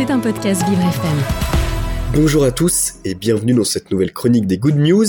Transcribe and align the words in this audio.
C'est 0.00 0.10
un 0.10 0.18
podcast 0.18 0.62
Vivre 0.66 0.80
FM. 0.80 1.18
Bonjour 2.14 2.44
à 2.44 2.52
tous 2.52 2.94
et 3.04 3.14
bienvenue 3.14 3.52
dans 3.52 3.64
cette 3.64 3.90
nouvelle 3.90 4.14
chronique 4.14 4.46
des 4.46 4.56
Good 4.56 4.76
News. 4.76 5.04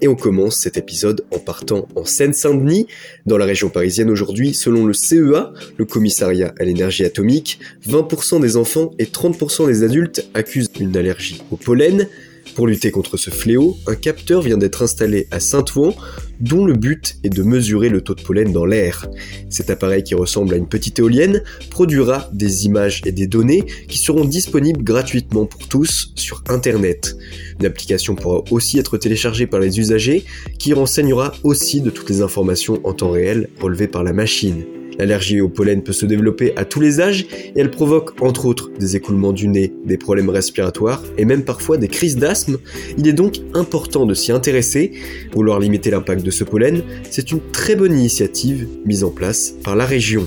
Et 0.00 0.06
on 0.06 0.14
commence 0.14 0.54
cet 0.58 0.76
épisode 0.76 1.24
en 1.32 1.40
partant 1.40 1.88
en 1.96 2.04
Seine-Saint-Denis, 2.04 2.86
dans 3.26 3.36
la 3.36 3.46
région 3.46 3.68
parisienne 3.68 4.10
aujourd'hui. 4.10 4.54
Selon 4.54 4.86
le 4.86 4.92
CEA, 4.92 5.52
le 5.76 5.84
commissariat 5.86 6.54
à 6.60 6.62
l'énergie 6.62 7.04
atomique, 7.04 7.58
20% 7.88 8.40
des 8.40 8.56
enfants 8.56 8.92
et 9.00 9.06
30% 9.06 9.66
des 9.66 9.82
adultes 9.82 10.30
accusent 10.34 10.70
une 10.78 10.96
allergie 10.96 11.42
au 11.50 11.56
pollen. 11.56 12.06
Pour 12.54 12.66
lutter 12.66 12.90
contre 12.90 13.16
ce 13.16 13.30
fléau, 13.30 13.76
un 13.86 13.94
capteur 13.94 14.42
vient 14.42 14.58
d'être 14.58 14.82
installé 14.82 15.28
à 15.30 15.40
Saint-Ouen, 15.40 15.94
dont 16.40 16.64
le 16.64 16.74
but 16.74 17.16
est 17.24 17.28
de 17.30 17.42
mesurer 17.42 17.88
le 17.88 18.00
taux 18.00 18.14
de 18.14 18.22
pollen 18.22 18.52
dans 18.52 18.64
l'air. 18.64 19.06
Cet 19.48 19.70
appareil 19.70 20.02
qui 20.02 20.14
ressemble 20.14 20.54
à 20.54 20.56
une 20.56 20.68
petite 20.68 20.98
éolienne 20.98 21.42
produira 21.70 22.28
des 22.32 22.66
images 22.66 23.02
et 23.06 23.12
des 23.12 23.26
données 23.26 23.64
qui 23.88 23.98
seront 23.98 24.24
disponibles 24.24 24.82
gratuitement 24.82 25.46
pour 25.46 25.68
tous 25.68 26.12
sur 26.14 26.42
Internet. 26.48 27.16
Une 27.60 27.66
application 27.66 28.14
pourra 28.14 28.42
aussi 28.50 28.78
être 28.78 28.98
téléchargée 28.98 29.46
par 29.46 29.60
les 29.60 29.78
usagers 29.78 30.24
qui 30.58 30.72
renseignera 30.72 31.34
aussi 31.44 31.80
de 31.80 31.90
toutes 31.90 32.10
les 32.10 32.22
informations 32.22 32.80
en 32.84 32.92
temps 32.92 33.10
réel 33.10 33.48
relevées 33.60 33.88
par 33.88 34.04
la 34.04 34.12
machine. 34.12 34.64
L'allergie 34.98 35.40
au 35.40 35.48
pollen 35.48 35.82
peut 35.82 35.92
se 35.92 36.06
développer 36.06 36.52
à 36.56 36.64
tous 36.64 36.80
les 36.80 37.00
âges 37.00 37.26
et 37.54 37.60
elle 37.60 37.70
provoque 37.70 38.20
entre 38.20 38.46
autres 38.46 38.70
des 38.78 38.96
écoulements 38.96 39.32
du 39.32 39.48
nez, 39.48 39.72
des 39.84 39.96
problèmes 39.96 40.30
respiratoires 40.30 41.02
et 41.16 41.24
même 41.24 41.44
parfois 41.44 41.76
des 41.76 41.88
crises 41.88 42.16
d'asthme. 42.16 42.58
Il 42.98 43.06
est 43.06 43.12
donc 43.12 43.36
important 43.54 44.06
de 44.06 44.14
s'y 44.14 44.32
intéresser. 44.32 44.92
Vouloir 45.32 45.60
limiter 45.60 45.90
l'impact 45.90 46.24
de 46.24 46.30
ce 46.30 46.44
pollen, 46.44 46.82
c'est 47.10 47.30
une 47.30 47.40
très 47.52 47.76
bonne 47.76 47.92
initiative 47.92 48.66
mise 48.84 49.04
en 49.04 49.10
place 49.10 49.54
par 49.62 49.76
la 49.76 49.86
région. 49.86 50.26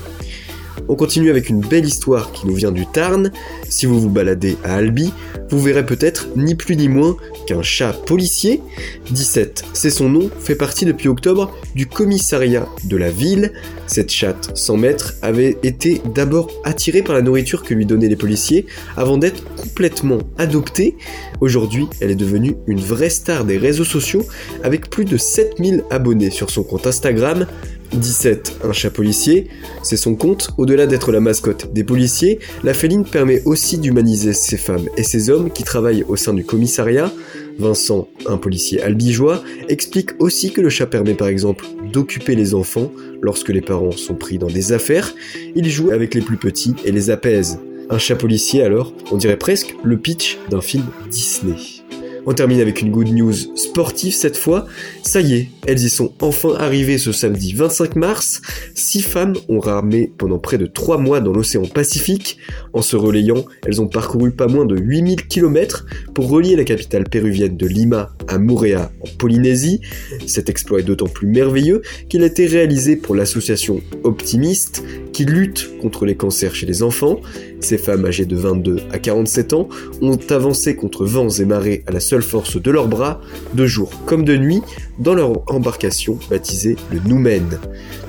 On 0.88 0.94
continue 0.94 1.30
avec 1.30 1.48
une 1.48 1.60
belle 1.60 1.84
histoire 1.84 2.32
qui 2.32 2.46
nous 2.46 2.54
vient 2.54 2.72
du 2.72 2.86
Tarn. 2.86 3.32
Si 3.68 3.86
vous 3.86 4.00
vous 4.00 4.10
baladez 4.10 4.56
à 4.64 4.76
Albi, 4.76 5.12
vous 5.50 5.60
verrez 5.60 5.84
peut-être 5.84 6.28
ni 6.36 6.54
plus 6.54 6.76
ni 6.76 6.88
moins 6.88 7.16
qu'un 7.46 7.62
chat 7.62 7.92
policier. 7.92 8.62
17, 9.10 9.64
c'est 9.72 9.90
son 9.90 10.08
nom, 10.08 10.30
fait 10.40 10.54
partie 10.54 10.84
depuis 10.84 11.08
octobre 11.08 11.52
du 11.74 11.86
commissariat 11.86 12.66
de 12.84 12.96
la 12.96 13.10
ville. 13.10 13.52
Cette 13.86 14.10
chatte, 14.10 14.56
sans 14.56 14.76
maître, 14.76 15.14
avait 15.20 15.58
été 15.62 16.00
d'abord 16.14 16.48
attirée 16.64 17.02
par 17.02 17.14
la 17.14 17.22
nourriture 17.22 17.62
que 17.62 17.74
lui 17.74 17.84
donnaient 17.84 18.08
les 18.08 18.16
policiers 18.16 18.66
avant 18.96 19.18
d'être 19.18 19.44
complètement 19.56 20.18
adoptée. 20.38 20.96
Aujourd'hui, 21.40 21.86
elle 22.00 22.10
est 22.10 22.16
devenue 22.16 22.56
une 22.66 22.80
vraie 22.80 23.10
star 23.10 23.44
des 23.44 23.58
réseaux 23.58 23.84
sociaux 23.84 24.24
avec 24.62 24.88
plus 24.88 25.04
de 25.04 25.16
7000 25.16 25.84
abonnés 25.90 26.30
sur 26.30 26.50
son 26.50 26.62
compte 26.62 26.86
Instagram. 26.86 27.46
17, 27.94 28.60
un 28.64 28.72
chat 28.72 28.90
policier, 28.90 29.48
c'est 29.82 29.96
son 29.96 30.14
compte. 30.14 30.50
Au-delà 30.56 30.86
d'être 30.86 31.12
la 31.12 31.20
mascotte 31.20 31.72
des 31.72 31.84
policiers, 31.84 32.38
la 32.64 32.74
féline 32.74 33.04
permet 33.04 33.42
aussi 33.44 33.78
d'humaniser 33.78 34.32
ces 34.32 34.56
femmes 34.56 34.88
et 34.96 35.02
ces 35.02 35.30
hommes 35.30 35.50
qui 35.50 35.62
travaillent 35.62 36.04
au 36.08 36.16
sein 36.16 36.34
du 36.34 36.44
commissariat. 36.44 37.12
Vincent, 37.58 38.08
un 38.26 38.38
policier 38.38 38.82
albigeois, 38.82 39.42
explique 39.68 40.10
aussi 40.18 40.52
que 40.52 40.60
le 40.60 40.70
chat 40.70 40.86
permet 40.86 41.14
par 41.14 41.28
exemple 41.28 41.66
d'occuper 41.92 42.34
les 42.34 42.54
enfants 42.54 42.90
lorsque 43.20 43.50
les 43.50 43.60
parents 43.60 43.92
sont 43.92 44.14
pris 44.14 44.38
dans 44.38 44.46
des 44.46 44.72
affaires. 44.72 45.14
Il 45.54 45.68
joue 45.68 45.90
avec 45.90 46.14
les 46.14 46.22
plus 46.22 46.38
petits 46.38 46.74
et 46.84 46.92
les 46.92 47.10
apaise. 47.10 47.58
Un 47.90 47.98
chat 47.98 48.16
policier 48.16 48.62
alors, 48.62 48.94
on 49.10 49.16
dirait 49.16 49.36
presque 49.36 49.76
le 49.84 49.98
pitch 49.98 50.38
d'un 50.50 50.62
film 50.62 50.84
Disney. 51.10 51.81
On 52.24 52.34
termine 52.34 52.60
avec 52.60 52.80
une 52.80 52.92
good 52.92 53.08
news 53.08 53.34
sportive 53.56 54.14
cette 54.14 54.36
fois. 54.36 54.66
Ça 55.02 55.20
y 55.20 55.34
est, 55.34 55.48
elles 55.66 55.82
y 55.82 55.90
sont 55.90 56.12
enfin 56.20 56.54
arrivées 56.56 56.98
ce 56.98 57.10
samedi 57.10 57.52
25 57.52 57.96
mars. 57.96 58.40
Six 58.74 59.02
femmes 59.02 59.34
ont 59.48 59.58
ramé 59.58 60.12
pendant 60.18 60.38
près 60.38 60.56
de 60.56 60.66
trois 60.66 60.98
mois 60.98 61.20
dans 61.20 61.32
l'océan 61.32 61.66
Pacifique. 61.66 62.38
En 62.72 62.82
se 62.82 62.94
relayant, 62.94 63.44
elles 63.66 63.80
ont 63.80 63.88
parcouru 63.88 64.30
pas 64.30 64.46
moins 64.46 64.66
de 64.66 64.76
8000 64.76 65.26
km 65.26 65.84
pour 66.14 66.28
relier 66.28 66.54
la 66.54 66.64
capitale 66.64 67.08
péruvienne 67.08 67.56
de 67.56 67.66
Lima 67.66 68.12
à 68.28 68.38
Moorea 68.38 68.92
en 69.00 69.08
Polynésie. 69.18 69.80
Cet 70.26 70.48
exploit 70.48 70.78
est 70.78 70.84
d'autant 70.84 71.08
plus 71.08 71.26
merveilleux 71.26 71.82
qu'il 72.08 72.22
a 72.22 72.26
été 72.26 72.46
réalisé 72.46 72.94
pour 72.94 73.16
l'association 73.16 73.80
Optimiste 74.04 74.84
qui 75.12 75.24
lutte 75.24 75.78
contre 75.80 76.06
les 76.06 76.14
cancers 76.14 76.54
chez 76.54 76.66
les 76.66 76.82
enfants. 76.82 77.20
Ces 77.60 77.78
femmes 77.78 78.06
âgées 78.06 78.26
de 78.26 78.36
22 78.36 78.78
à 78.90 78.98
47 78.98 79.52
ans 79.52 79.68
ont 80.00 80.18
avancé 80.30 80.74
contre 80.74 81.04
vents 81.04 81.28
et 81.28 81.44
marées 81.44 81.84
à 81.86 81.92
la 81.92 82.00
force 82.20 82.60
de 82.60 82.70
leurs 82.70 82.88
bras, 82.88 83.20
de 83.54 83.64
jour 83.64 83.90
comme 84.04 84.24
de 84.24 84.36
nuit, 84.36 84.60
dans 84.98 85.14
leur 85.14 85.30
embarcation 85.50 86.18
baptisée 86.28 86.76
le 86.90 87.00
Noumen. 87.08 87.58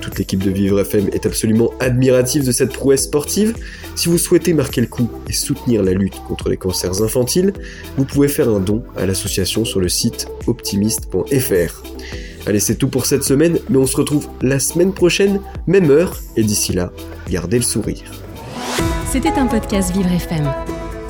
Toute 0.02 0.18
l'équipe 0.18 0.42
de 0.42 0.50
Vivre 0.50 0.80
FM 0.80 1.08
est 1.12 1.24
absolument 1.24 1.72
admirative 1.80 2.46
de 2.46 2.52
cette 2.52 2.74
prouesse 2.74 3.04
sportive. 3.04 3.54
Si 3.94 4.10
vous 4.10 4.18
souhaitez 4.18 4.52
marquer 4.52 4.82
le 4.82 4.86
coup 4.86 5.08
et 5.28 5.32
soutenir 5.32 5.82
la 5.82 5.92
lutte 5.92 6.20
contre 6.28 6.50
les 6.50 6.58
cancers 6.58 7.02
infantiles, 7.02 7.54
vous 7.96 8.04
pouvez 8.04 8.28
faire 8.28 8.50
un 8.50 8.60
don 8.60 8.82
à 8.96 9.06
l'association 9.06 9.64
sur 9.64 9.80
le 9.80 9.88
site 9.88 10.28
optimiste.fr. 10.46 11.82
Allez, 12.46 12.60
c'est 12.60 12.74
tout 12.74 12.88
pour 12.88 13.06
cette 13.06 13.24
semaine, 13.24 13.58
mais 13.70 13.78
on 13.78 13.86
se 13.86 13.96
retrouve 13.96 14.28
la 14.42 14.58
semaine 14.58 14.92
prochaine, 14.92 15.40
même 15.66 15.90
heure, 15.90 16.18
et 16.36 16.42
d'ici 16.42 16.74
là, 16.74 16.92
gardez 17.30 17.56
le 17.56 17.62
sourire. 17.62 18.02
C'était 19.10 19.30
un 19.30 19.46
podcast 19.46 19.94
Vivre 19.94 20.12
FM. 20.12 20.73